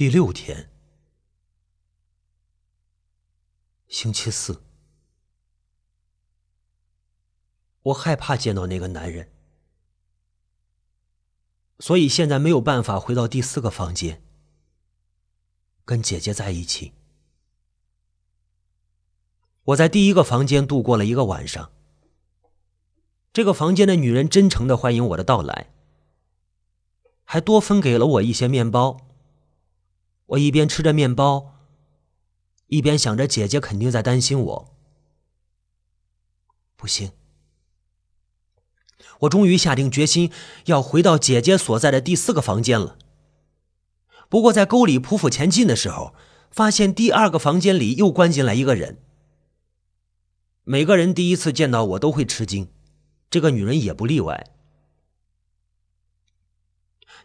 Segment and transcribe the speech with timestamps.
[0.00, 0.70] 第六天，
[3.86, 4.62] 星期四，
[7.82, 9.30] 我害怕见到那个男人，
[11.80, 14.22] 所以现在没有办法回到第四个房间，
[15.84, 16.94] 跟姐姐在一起。
[19.64, 21.72] 我在第一个房间度过了一个晚上，
[23.34, 25.74] 这个房间的女人真诚的欢迎我的到来，
[27.24, 29.09] 还多分给了我一些面包。
[30.30, 31.56] 我一边吃着面包，
[32.66, 34.76] 一边想着姐姐肯定在担心我。
[36.76, 37.12] 不行，
[39.20, 40.30] 我终于下定决心
[40.66, 42.96] 要回到姐姐所在的第四个房间了。
[44.28, 46.14] 不过在沟里匍匐前进的时候，
[46.52, 49.02] 发现第二个房间里又关进来一个人。
[50.62, 52.68] 每个人第一次见到我都会吃惊，
[53.28, 54.52] 这个女人也不例外。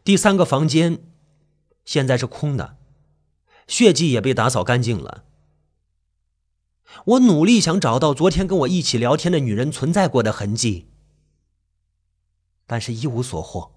[0.04, 1.04] 第三个房间
[1.84, 2.78] 现在是空的。
[3.68, 5.24] 血迹也被打扫干净了。
[7.06, 10.88] 我努力想找到昨天跟我一起聊天的女人存在过的痕迹，
[12.66, 13.76] 但是一无所获。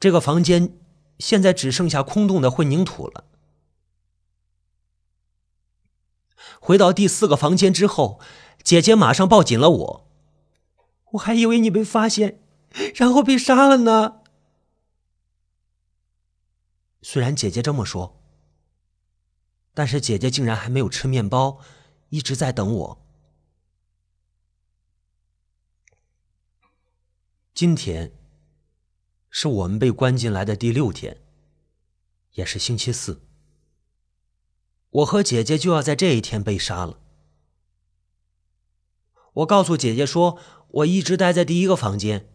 [0.00, 0.76] 这个房间
[1.18, 3.24] 现在只剩下空洞的混凝土了。
[6.60, 8.20] 回到第四个房间之后，
[8.62, 10.10] 姐姐马上抱紧了我。
[11.12, 12.42] 我还以为你被发现，
[12.94, 14.22] 然后被杀了呢。
[17.00, 18.17] 虽然姐姐这么说。
[19.78, 21.60] 但是姐姐竟然还没有吃面包，
[22.08, 23.06] 一直在等我。
[27.54, 28.12] 今天
[29.30, 31.22] 是我们被关进来的第六天，
[32.32, 33.22] 也是星期四。
[34.90, 36.98] 我和姐姐就要在这一天被杀了。
[39.34, 40.40] 我告诉姐姐说，
[40.70, 42.28] 我一直待在第一个房间。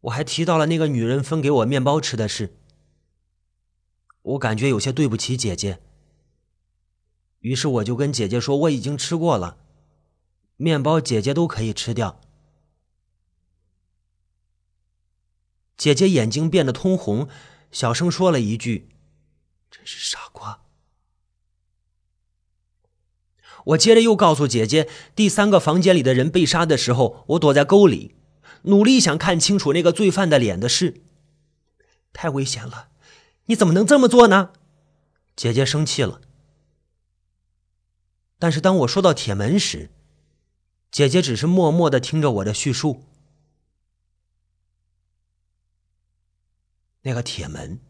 [0.00, 2.56] 我还提到了那个女人分给我面包吃的事。
[4.22, 5.82] 我感觉有些对不起姐姐。
[7.40, 9.58] 于是我就跟姐姐说：“我已经吃过了，
[10.56, 12.20] 面包姐姐都可以吃掉。”
[15.76, 17.28] 姐姐眼睛变得通红，
[17.70, 18.88] 小声说了一句
[19.70, 20.62] ：“真是傻瓜。”
[23.66, 28.16] 我接着又告诉姐姐，第三个房间里的人被杀的时候，我躲在沟里，
[28.62, 31.02] 努力想看清楚那个罪犯的脸的事。
[32.12, 32.88] 太危险了，
[33.46, 34.52] 你怎么能这么做呢？
[35.36, 36.20] 姐姐生气了。
[38.38, 39.90] 但是当我说到铁门时，
[40.90, 43.04] 姐姐只是默默的听着我的叙述。
[47.02, 47.80] 那个铁门，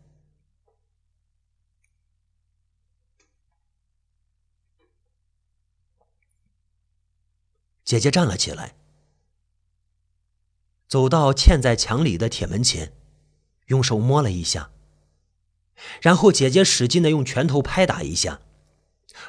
[7.84, 8.74] 姐姐站了起来，
[10.86, 12.92] 走到嵌在墙里的铁门前，
[13.66, 14.70] 用手摸了一下，
[16.00, 18.40] 然后姐姐使劲的用拳头拍打一下。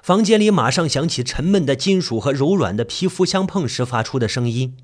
[0.04, 4.78] 房间里马上响起沉闷的金属和柔软的皮肤相碰时发出的声音。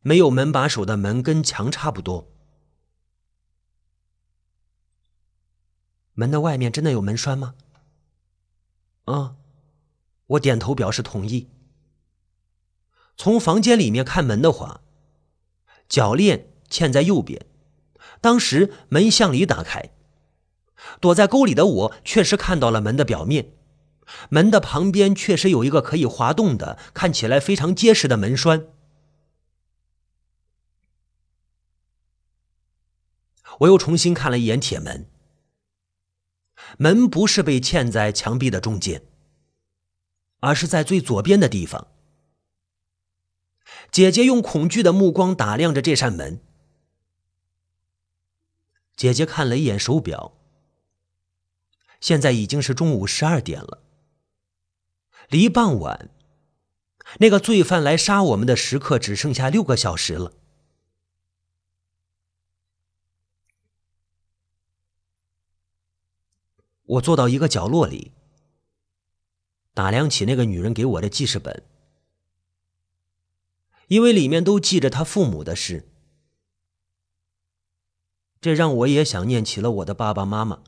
[0.00, 2.28] 没有门把手的门跟墙差不多。
[6.14, 7.54] 门的外面真的有门栓吗？
[9.04, 9.36] 啊，
[10.26, 11.48] 我点头表示同意。
[13.16, 14.82] 从房间里面看门的话，
[15.88, 17.46] 铰链嵌在右边，
[18.20, 19.90] 当时门向里打开。
[21.02, 23.54] 躲在沟里的我确实看到了门的表面，
[24.30, 28.68] 门的旁边确实有一个可以滑动的、看起来非常结实的门栓。
[33.58, 35.10] 我又重新看了一眼铁门，
[36.78, 39.02] 门不是被嵌在墙壁的中间，
[40.38, 41.88] 而是在最左边的地方。
[43.90, 46.40] 姐姐用恐惧的目光打量着这扇门。
[48.94, 50.38] 姐姐看了一眼手表。
[52.02, 53.80] 现在已经是中午十二点了，
[55.28, 56.10] 离傍晚
[57.20, 60.32] 那个罪犯来杀我们的时刻只剩下六个小时了。
[66.84, 68.10] 我坐到一个角落里，
[69.72, 71.62] 打量起那个女人给我的记事本，
[73.86, 75.88] 因为里面都记着她父母的事，
[78.40, 80.64] 这让我也想念起了我的爸爸妈妈。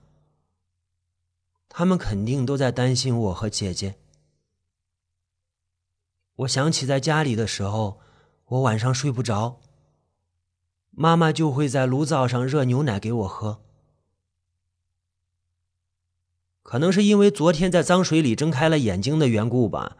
[1.76, 3.99] 他们肯定都在担心我和姐姐。
[6.37, 8.00] 我想起在家里的时候，
[8.44, 9.61] 我晚上睡不着，
[10.93, 13.61] 妈妈就会在炉灶上热牛奶给我喝。
[16.62, 19.97] 可能是因为昨天在脏水里睁开了眼睛的缘故吧，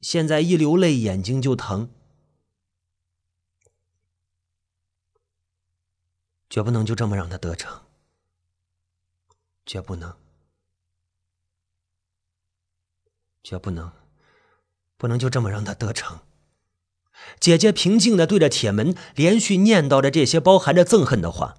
[0.00, 1.90] 现在一流泪眼睛就疼，
[6.50, 7.82] 绝不能就这么让他得逞。
[9.64, 10.16] 绝不能，
[13.48, 13.92] 绝不能，
[14.98, 16.20] 不能就这么让他得逞。
[17.40, 21.56] 姐姐平静的对着铁门连续念叨着这些包含着憎恨的话。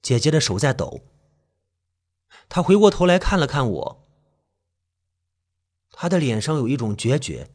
[0.00, 1.02] 姐姐的手在抖。
[2.48, 4.08] 她回过头来看了看我，
[5.90, 7.50] 她的脸上有一种决绝，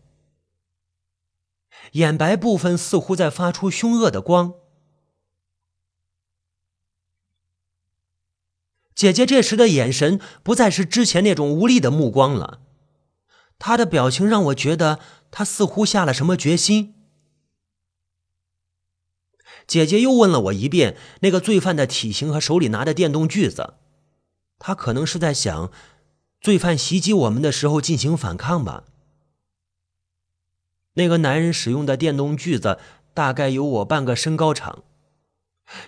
[1.93, 4.53] 眼白部分似乎在发出凶恶的光。
[8.93, 12.61] 姐姐这时的眼神不再是之前那种无力的目光了，
[13.63, 14.99] 他的表情让我觉得
[15.29, 16.95] 他似乎下了什么决心。
[19.67, 23.75] 姐姐又问了我一遍那个罪犯的体型和手里拿的电动锯子，
[24.57, 25.71] 她可能是在想，
[26.41, 28.85] 罪犯袭击我们的时候进行反抗吧。
[30.95, 32.79] 那个男人使用的电动锯子
[33.13, 34.83] 大概有我半个身高长。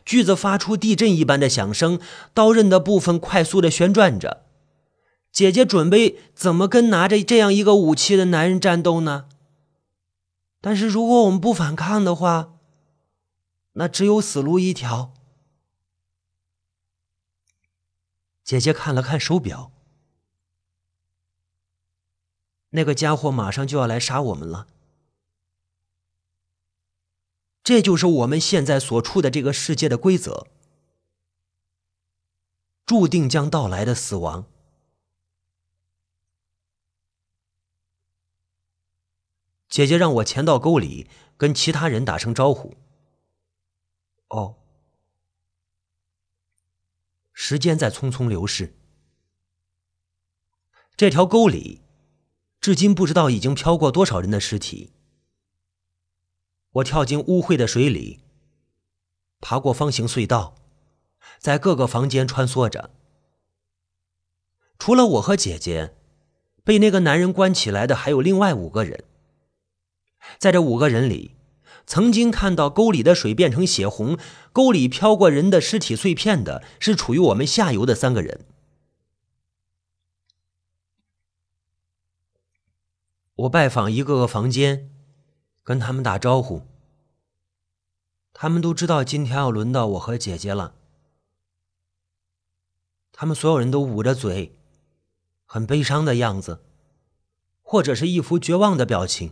[0.06, 2.00] 锯子发出地震一般的响声，
[2.36, 4.43] 刀刃的部分快速的旋转着。
[5.34, 9.28] 姐姐准备怎么跟拿着这样一个武器的男人战斗呢？
[10.62, 12.54] 但是如果我们不反抗的话，
[13.74, 15.12] 那只有死路一条。
[18.44, 19.72] 姐姐看了看手表，
[22.70, 24.68] 那个家伙马上就要来杀我们了。
[27.64, 30.46] 这就是我们现在所处的这个世界的规则，
[32.86, 34.46] 注定将到来的死亡。
[39.74, 42.76] 姐姐让我潜到沟里，跟其他人打声招呼。
[44.28, 44.58] 哦，
[47.32, 48.76] 时间在匆匆流逝，
[50.96, 51.82] 这条沟里，
[52.62, 54.94] 至今不知道已经飘过多少人的尸体。
[56.74, 58.20] 我跳进污秽的水里，
[59.40, 60.54] 爬过方形隧道，
[61.40, 62.92] 在各个房间穿梭着。
[64.78, 65.96] 除了我和姐姐，
[66.64, 69.06] 被那个男人关起来的还有另外五个人。
[70.38, 71.36] 在这五个人里，
[71.86, 74.18] 曾经看到沟里的水变成血红，
[74.52, 78.46] 沟里飘过人的尸体碎片的是处于我们下游的三个人。
[83.36, 84.90] 我拜访一个个房间。
[85.66, 86.64] 跟他们打招呼，
[88.34, 90.76] 他们都知道今天要轮到我和姐姐了。
[93.14, 94.58] 他们所有人都捂着嘴，
[95.46, 96.66] 很悲伤的样子，
[97.62, 99.32] 或者是一副绝望的表情，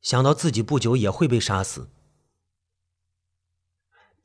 [0.00, 1.90] 想到自己不久也会被杀死。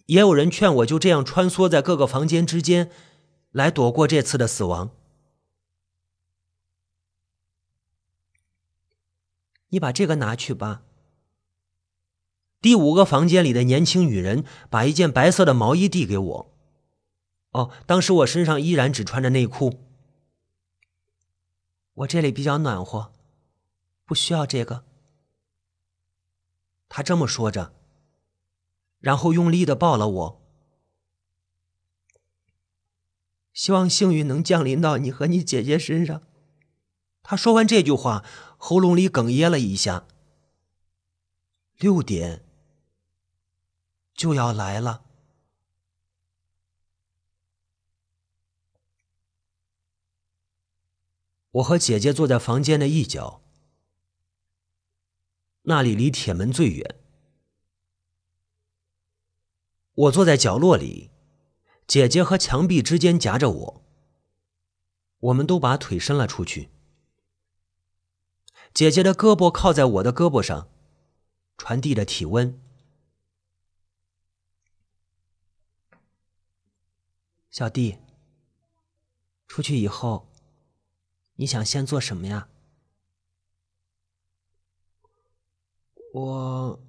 [0.06, 2.92] 也有人劝我就这样穿梭在各个房间之间，
[3.52, 4.92] 来躲过这次的死亡。
[9.70, 10.84] 你把这个拿去吧。
[12.62, 16.54] 第五个房间里的年轻女人把一件白色的毛衣递给我。
[17.52, 19.80] 哦，当时我身上依然只穿着内裤。
[21.94, 23.14] 我这里比较暖和，
[24.06, 24.86] 不需要这个。
[26.95, 27.74] 他这么说着，
[29.00, 30.42] 然后用力的抱了我。
[33.51, 36.22] 希望幸运能降临到你和你姐姐身上。
[37.24, 38.24] 他说完这句话。
[38.57, 40.06] 喉咙里哽咽了一下。
[41.80, 42.45] 六点
[44.14, 45.04] 就要来了。
[51.52, 53.43] 我和姐姐坐在房间的一角，
[55.64, 56.96] 那里离铁门最远。
[59.96, 61.12] 我坐在角落里，
[61.88, 63.84] 姐姐和墙壁之间夹着我。
[65.20, 66.70] 我们都把腿伸了出去。
[68.74, 70.68] 姐姐的胳膊靠在我的胳膊上，
[71.58, 72.60] 传递着体温。
[77.52, 78.00] 小弟，
[79.48, 80.28] 出去以后，
[81.36, 82.50] 你想先做什么呀？
[86.14, 86.80] 我，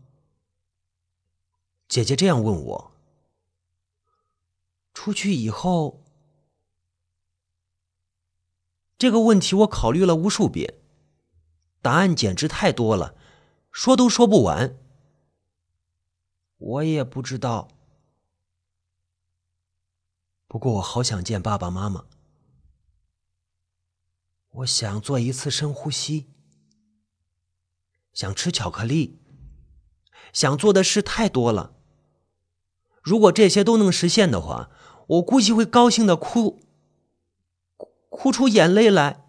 [1.89, 2.93] 姐姐这样问我。
[4.93, 6.05] 出去以后，
[8.99, 10.75] 这个问题我考虑了无数遍。
[11.81, 13.17] 答案简直太多了，
[13.73, 14.79] 说都说不完。
[16.59, 17.69] 我也不知道，
[20.47, 22.05] 不过我好想见爸爸妈妈。
[24.51, 26.27] 我想做一次深呼吸，
[28.15, 29.19] 想吃巧克力
[30.33, 31.75] 想做的事太多了。
[33.03, 34.71] 如果这些都能实现的话
[35.09, 36.63] 我估计会高兴的哭
[38.09, 39.27] 哭出眼泪来。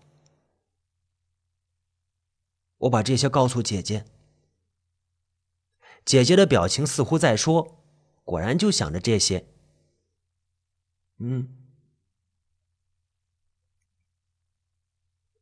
[2.78, 4.06] 我把这些告诉姐姐
[6.06, 7.84] 姐姐的表情似乎在说
[8.24, 9.48] 果然就想着这些。
[11.18, 11.66] 嗯。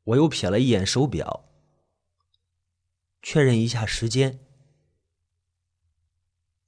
[0.06, 1.46] 我又瞥了一眼手表
[3.24, 4.40] 确认一下时间。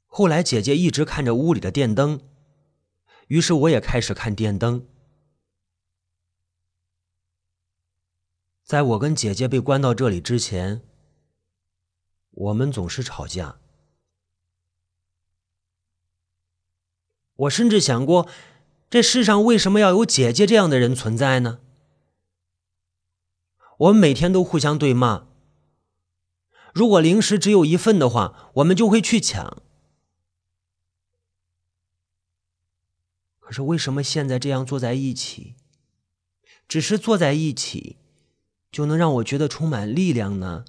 [0.05, 2.21] 后来姐姐一直看着屋里的电灯，
[3.27, 4.87] 于是我也开始看电灯。
[8.63, 10.81] 在我跟姐姐被关到这里之前，
[12.31, 13.59] 我们总是吵架。
[17.35, 18.29] 我甚至想过，
[18.89, 21.59] 这世上为什么要有姐姐这样的人存在呢？
[23.77, 25.27] 我们每天都互相对骂。
[26.75, 29.63] 如果零食只有一份的话，我们就会去抢。
[33.39, 35.55] 可是为什么现在这样坐在一起，
[36.67, 37.95] 只是坐在一起，
[38.73, 40.65] 就能让我觉得充满力量呢？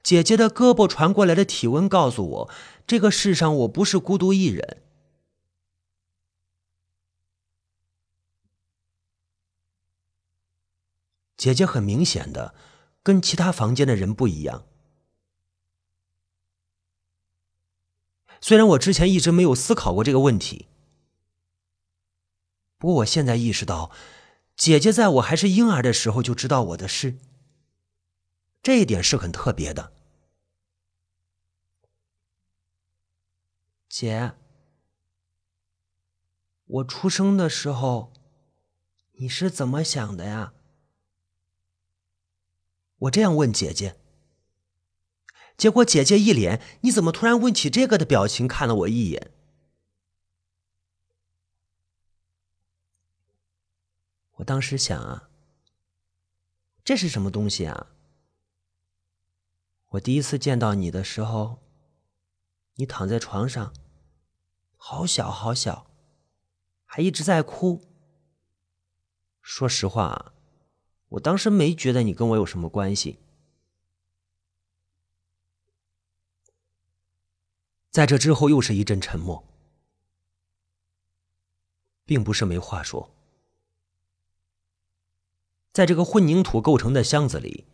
[0.00, 2.50] 姐姐的胳膊传过来的体温告诉我，
[2.86, 4.84] 这个世上我不是孤独一人。
[11.36, 12.54] 姐姐很明显的
[13.08, 14.66] 跟其他房间的人不一样。
[18.38, 20.66] 虽然我之前一直没有思考过这个问题，
[22.76, 23.90] 不过我现在意识到，
[24.54, 27.16] 姐姐在我还是婴儿的时候就知道我的事，
[28.62, 29.90] 这一点是很特别的。
[33.88, 34.34] 姐，
[36.66, 38.12] 我出生的时候，
[39.12, 40.52] 你是怎么想的呀？
[42.98, 43.96] 我这样问姐姐，
[45.56, 49.32] 结果姐姐一脸“你怎么突然问起这个”的表情，看了我一眼。
[54.32, 55.30] 我当时想啊，
[56.84, 57.88] 这是什么东西啊？
[59.90, 61.60] 我第一次见到你的时候，
[62.74, 63.72] 你躺在床上，
[64.76, 65.90] 好小好小，
[66.84, 67.84] 还一直在哭。
[69.40, 70.34] 说实话。
[71.10, 73.18] 我当时没觉得你跟我有什么关系。
[77.90, 79.42] 在这之后又是一阵沉默，
[82.04, 83.10] 并不是没话说。
[85.72, 87.64] 在这个混凝土构成的箱子里，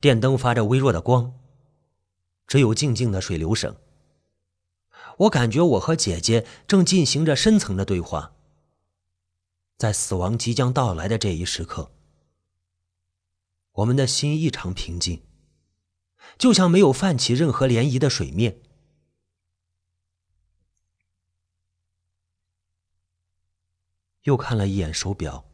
[0.00, 1.32] 电灯发着微弱的光，
[2.46, 3.76] 只有静静的水流声。
[5.18, 8.34] 我感觉我和姐姐正进行着深层的对话。
[9.76, 11.90] 在死亡即将到来的这一时刻。
[13.72, 15.22] 我们的心异常平静，
[16.36, 18.60] 就像没有泛起任何涟漪的水面。
[24.22, 25.46] 又看了一眼手表，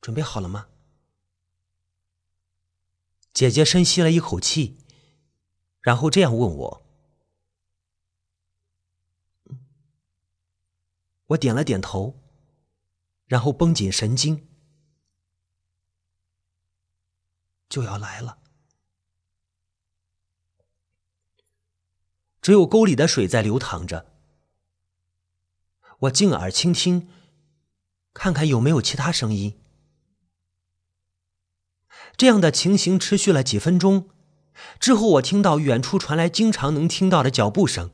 [0.00, 0.68] 准备好了吗？
[3.32, 4.78] 姐姐深吸了一口气，
[5.80, 6.82] 然后这样问我。
[11.26, 12.25] 我点了点头。
[13.26, 14.46] 然后绷紧神经，
[17.68, 18.38] 就要来了。
[22.40, 24.12] 只有沟里的水在流淌着。
[26.00, 27.08] 我静耳倾听，
[28.14, 29.58] 看看有没有其他声音。
[32.16, 34.10] 这样的情形持续了几分钟，
[34.78, 37.90] 之后我听到远处传来经常能听到的脚步声。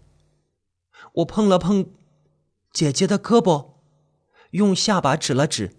[1.14, 1.94] 我碰了碰
[2.70, 3.71] 姐姐的胳膊。
[4.52, 5.76] 用下巴指了指，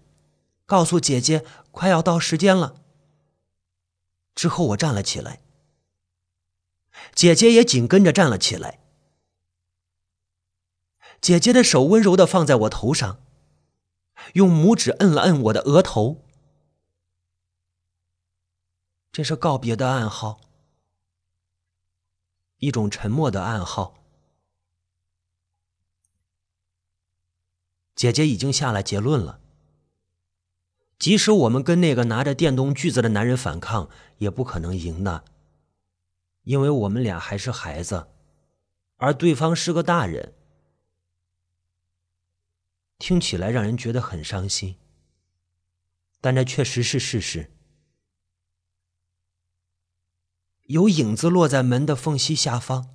[0.66, 2.80] 告诉姐姐快要到时间了。
[4.34, 5.40] 之后我站了起来，
[7.14, 8.80] 姐姐也紧跟着站了起来。
[11.20, 13.20] 姐姐的手温柔的放在我头上，
[14.34, 16.24] 用拇指摁了摁我的额头。
[19.12, 20.40] 这是告别的暗号，
[22.58, 24.03] 一种沉默的暗号。
[27.94, 29.40] 姐姐已经下了结论了。
[30.98, 35.24] 即使我们跟那个拿着电动锯子的男人反抗，也不可能赢的，
[36.44, 38.06] 因为我们俩还是孩子，
[38.96, 40.34] 而对方是个大人。
[42.98, 44.76] 听起来让人觉得很伤心，
[46.20, 47.50] 但这确实是事实。
[50.62, 52.88] 有影子落在门的缝隙下方，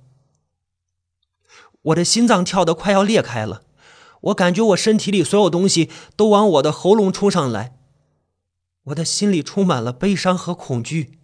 [1.82, 3.64] 我的心脏跳得快要裂开了。
[4.20, 7.78] 我感觉我身体里所有东西都往我的喉咙冲上来，
[8.84, 11.18] 我的心里充满了悲伤和恐惧。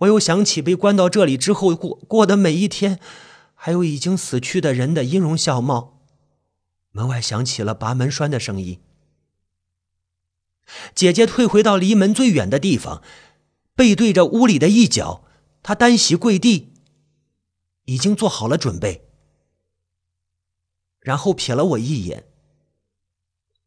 [0.00, 2.98] 我又想起被关到这里之后过过的每一天，
[3.54, 6.02] 还有已经死去的人的音容笑貌。
[6.92, 8.80] 门外响起了拔门栓的声音。
[10.94, 13.02] 姐姐退回到离门最远的地方，
[13.74, 15.24] 背对着屋里的一角，
[15.62, 16.72] 她单膝跪地，
[17.84, 19.09] 已经做好了准备。
[21.00, 22.24] 然后瞥了我一眼。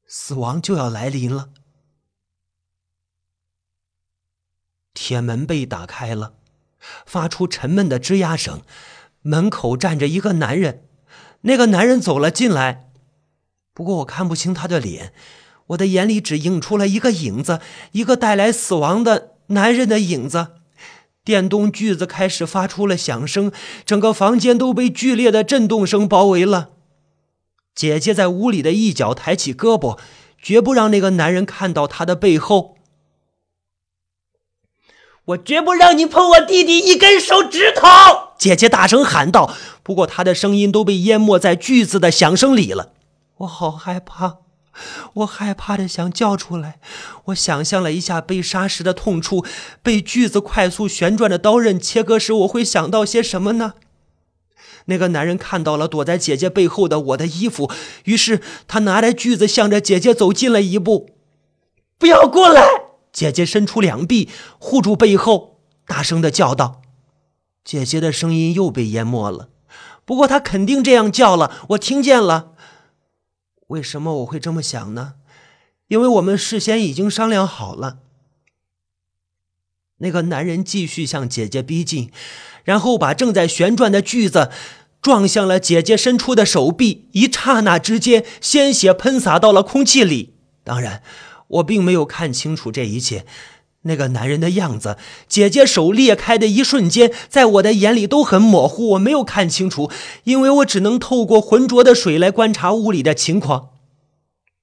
[0.07, 1.49] 死亡就要来临了。
[4.93, 6.35] 铁门被打开了，
[7.05, 8.61] 发出沉闷的吱呀声。
[9.21, 10.85] 门口站着一个男人，
[11.41, 12.91] 那个男人走了进来，
[13.73, 15.13] 不过我看不清他的脸，
[15.67, 17.61] 我的眼里只映出了一个影子，
[17.93, 20.57] 一个带来死亡的男人的影子。
[21.23, 23.51] 电动锯子开始发出了响声，
[23.85, 26.72] 整个房间都被剧烈的震动声包围了。
[27.75, 29.97] 姐姐在屋里的一角抬起胳膊，
[30.41, 32.77] 绝不让那个男人看到她的背后。
[35.25, 37.87] 我绝不让你碰我弟弟一根手指头！
[38.37, 39.55] 姐姐大声喊道。
[39.81, 42.91] 不过她的声音都被淹没在锯子的响声里了。
[43.37, 44.39] 我好害怕，
[45.13, 46.79] 我害怕的想叫出来。
[47.25, 49.45] 我想象了一下被杀时的痛处，
[49.81, 53.73] 被锯子快速旋转的刀刃切割时，我会想到些什么呢？
[54.85, 57.71] 那个男人看到了躲在姐姐背后的我的衣服，
[58.05, 61.09] 于是他拿着锯子向着姐姐走近了一步。
[61.97, 62.61] 不要过来！
[63.11, 66.81] 姐姐伸出两臂护住背后，大声的叫道。
[67.63, 69.49] 姐姐的声音又被淹没了，
[70.03, 72.51] 不过她肯定这样叫了，我听见了。
[73.67, 75.13] 为什么我会这么想呢？
[75.87, 77.99] 因为我们事先已经商量好了。
[79.97, 82.11] 那个男人继续向姐姐逼近。
[82.63, 84.49] 然后把正在旋转的锯子
[85.01, 90.33] 撞向了姐姐伸出的手臂，一刹那之间，鲜血喷洒到了空气里。
[90.63, 91.03] 当然，
[91.47, 93.25] 我并没有看清楚这一切。
[93.85, 94.95] 那个男人的样子，
[95.27, 99.91] 姐姐手裂开的一瞬间，在我的眼里都很模糊，我没有看清楚，
[100.23, 103.71] 因为我只能透过浑浊的水来观察屋里的情况。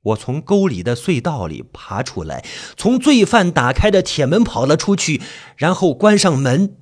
[0.05, 2.43] 我从沟里的隧道里爬出来，
[2.79, 5.21] 从罪犯打开的铁门跑了出去，
[5.57, 6.77] 然后关上门。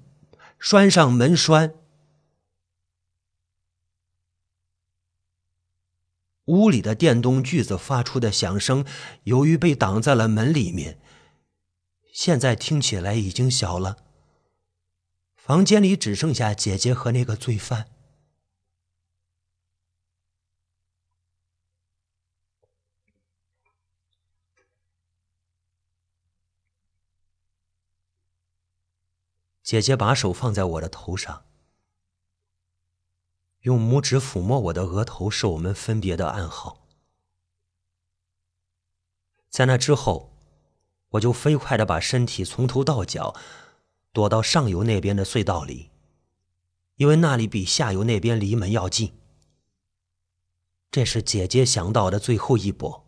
[0.58, 1.74] 拴上门栓，
[6.46, 8.84] 屋里的电动锯子发出的响声，
[9.24, 10.98] 由于被挡在了门里面，
[12.12, 14.04] 现在听起来已经小了。
[15.36, 17.86] 房间里只剩下姐姐和那个罪犯。
[29.68, 31.44] 姐姐把手放在我的头上，
[33.60, 36.86] 用拇指抚摸我的额头，是我们分别的暗号。
[39.50, 40.32] 在那之后，
[41.10, 43.36] 我就飞快的把身体从头到脚
[44.14, 45.90] 躲到上游那边的隧道里，
[46.96, 49.20] 因为那里比下游那边离门要近。
[50.90, 53.06] 这是姐姐想到的最后一搏。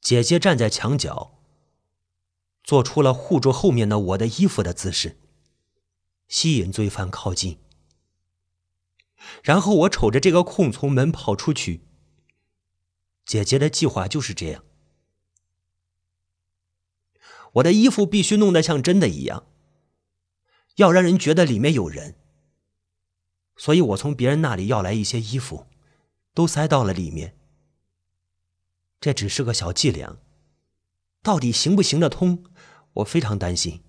[0.00, 1.33] 姐姐站在墙角。
[2.64, 5.20] 做出了护住后面的我的衣服的姿势，
[6.26, 7.58] 吸引罪犯靠近。
[9.42, 11.86] 然后我瞅着这个空从门跑出去。
[13.26, 14.64] 姐姐的计划就是这样。
[17.52, 19.46] 我的衣服必须弄得像真的一样，
[20.76, 22.16] 要让人觉得里面有人。
[23.56, 25.66] 所以我从别人那里要来一些衣服，
[26.34, 27.38] 都塞到了里面。
[29.00, 30.18] 这只是个小伎俩，
[31.22, 32.44] 到底行不行得通？
[32.94, 33.82] 我非常担心。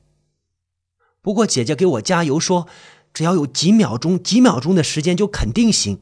[1.21, 2.67] 不过姐姐给我加油说，
[3.13, 6.01] 只要有几秒钟、几秒钟的时间就肯定行。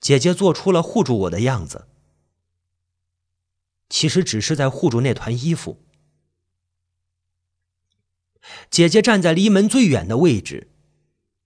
[0.00, 1.86] 姐姐做出了护住我的样子，
[3.88, 5.78] 其实只是在护住那团衣服。
[8.70, 10.70] 姐姐站在离门最远的位置，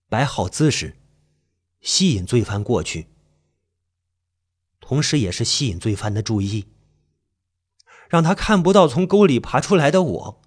[0.09, 0.97] 摆好姿势，
[1.81, 3.07] 吸引罪犯过去，
[4.79, 6.65] 同时也是吸引罪犯的注意。
[8.09, 10.41] 让他看不到从沟里爬出来的我。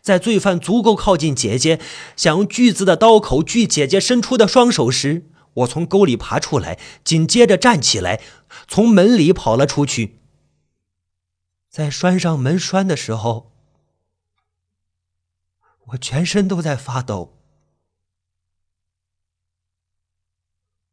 [0.00, 1.80] 在罪犯足够靠近姐姐，
[2.16, 8.22] 想用锯子的刀口锯姐姐伸出的双手时，我从沟里爬出来，紧接着站起来，
[8.66, 10.20] 从门里跑了出去。
[11.68, 13.52] 在拴上门栓的时候，
[15.88, 17.34] 我全身都在发抖。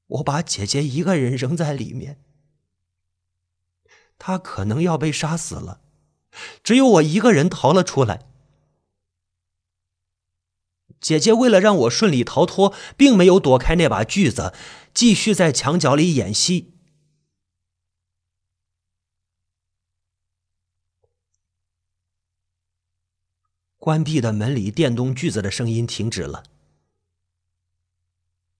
[0.07, 2.19] 我把姐姐一个人扔在里面。
[4.25, 5.81] 他可能要被杀死了，
[6.63, 8.25] 只有我一个人逃了出来。
[11.01, 14.53] 姐姐为了让我顺利逃脱，并没有躲开那把锯子，
[14.93, 16.71] 继续在墙角里演戏。
[23.77, 26.45] 关闭的门里，电动锯子的声音停止了。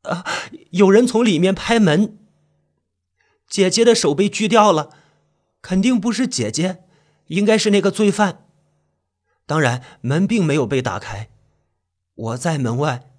[0.01, 0.25] 啊！
[0.71, 2.19] 有人从里面拍门。
[3.47, 4.97] 姐姐的手被锯掉了。
[5.63, 6.83] 肯定不是姐姐，
[7.27, 8.47] 应该是那个罪犯。
[9.45, 11.29] 当然，门并没有被打开，
[12.13, 13.09] 我在门外。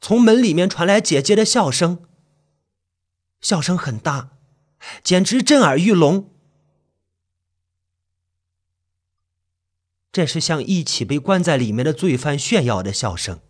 [0.00, 2.04] 从门里面传来姐姐的笑声，
[3.40, 4.30] 笑声很大，
[5.04, 6.30] 简直震耳欲聋。
[10.10, 13.40] 这是向一起被关在里面的罪犯炫耀的笑声。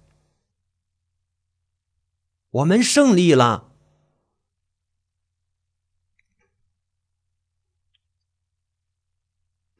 [2.50, 3.71] 我们胜利了。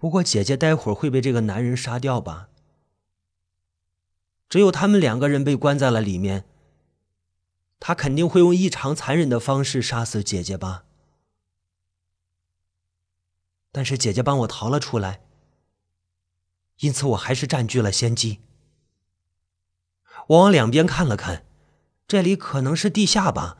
[0.02, 2.48] 不过，姐姐待会儿会被这个男人杀掉吧？
[4.48, 6.44] 只有他们两个人被关在了里面，
[7.78, 10.86] 他肯定会用异常残忍的方式杀死姐姐吧？
[13.70, 15.20] 但是姐姐帮我逃了出来。
[16.80, 18.40] 因此，我还是占据了先机。
[20.26, 21.46] 我往两边看了看，
[22.08, 23.58] 这里可能是地下吧。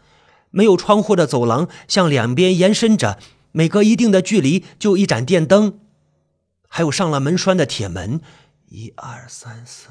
[0.50, 3.20] 没有窗户的走廊向两边延伸着，
[3.52, 5.78] 每隔一定的距离就一盏电灯，
[6.74, 8.22] 还有上了门栓的铁门。
[8.68, 9.88] 一二三四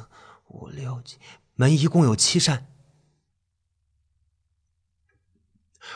[0.47, 1.19] 五六七，
[1.53, 2.65] 门一共有七扇。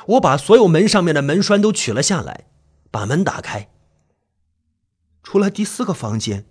[0.06, 2.46] 我把所有门上面的门栓都取了下来，
[2.92, 3.72] 把门打开。
[5.24, 6.46] 除了第四个房间。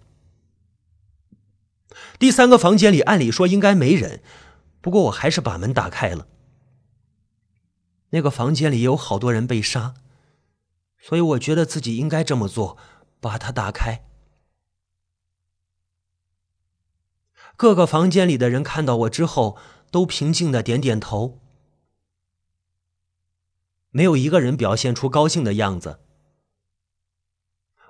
[2.18, 4.20] 第三个房间里，按理说应该没人，
[4.80, 6.26] 不过我还是把门打开了。
[8.10, 9.94] 那个房间里有好多人被杀，
[10.98, 12.76] 所以我觉得自己应该这么做，
[13.20, 14.04] 把它打开。
[17.56, 19.56] 各个房间里的人看到我之后，
[19.90, 21.40] 都平静的点点头，
[23.90, 26.00] 没有一个人表现出高兴的样子。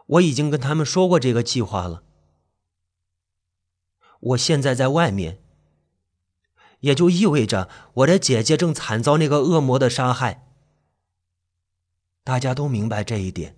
[0.07, 2.03] 我已经跟他们说过这个计划了。
[4.21, 5.43] 我现在在外面，
[6.81, 10.47] 也就意味着我的姐姐正惨遭那个恶魔的杀害。
[12.23, 13.57] 大家都明白这一点。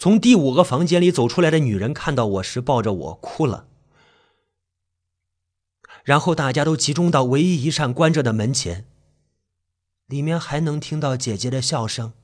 [0.00, 3.68] 从第五个房间里走出来的女人看到我时，抱着我哭了。
[6.04, 8.86] 然后大家都集中到唯一一扇关着的门前，
[10.06, 12.14] 里面还能听到姐姐的笑声。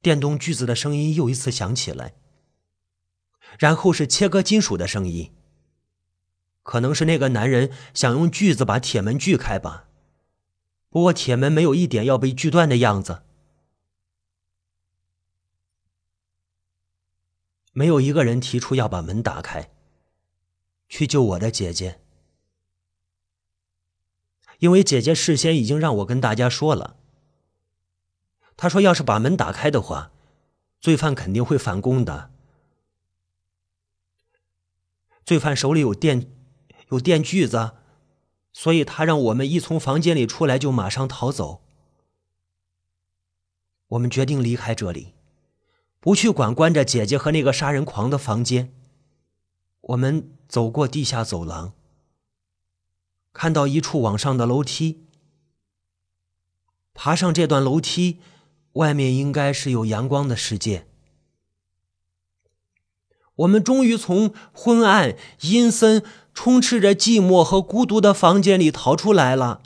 [0.00, 2.14] 电动锯子的声音又一次响起来，
[3.58, 5.34] 然后是切割金属的声音。
[6.62, 9.88] 可能是那个男人想用锯子把铁门锯开吧，
[10.92, 13.22] 不过铁门没有一点要被锯断的样子。
[17.72, 19.70] 没有一个人提出要把门打开，
[20.90, 21.98] 去救我的姐姐，
[24.58, 26.98] 因为姐姐事先已经让我跟大家说了。
[28.58, 30.12] 他说：“要是把门打开的话，
[30.78, 32.30] 罪犯肯定会反攻的。
[35.24, 36.30] 罪犯手里有电，
[36.90, 37.72] 有电锯子，
[38.52, 41.62] 所以他让我们一从房间里出来就马上逃走。
[43.88, 45.14] 我们决定离开这里，
[46.00, 48.72] 不去管关着姐姐和那个杀人狂的房间。
[49.80, 51.72] 我们走过地下走廊，
[53.32, 55.06] 看到一处往上的楼梯，
[56.94, 58.20] 爬上这段楼梯。”
[58.74, 60.86] 外面应该是有阳光的世界。
[63.34, 66.02] 我们终于从昏暗、阴森、
[66.34, 69.62] 充斥着寂寞和孤独的房间里逃出来了。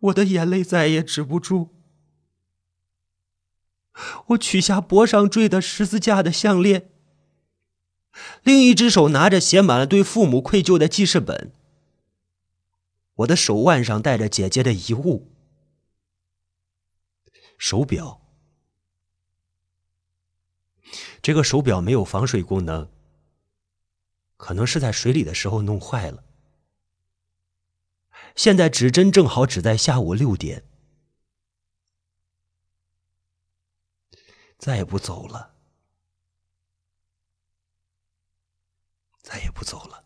[0.00, 1.68] 我的眼泪再也止不住。
[4.28, 6.90] 我取下脖上坠的十字架的项链。
[8.42, 11.52] 另一只手拿着写满了对父母愧疚的记事本。
[13.16, 15.30] 我的手腕上戴着姐姐的遗物——
[17.56, 18.21] 手表。
[21.22, 22.90] 这个手表没有防水功能
[24.36, 26.24] 可能是在水里的时候弄坏了。
[28.34, 30.64] 现在指针正好指在下午六点
[34.58, 35.54] 再也不走了
[39.22, 40.01] 再也不走了。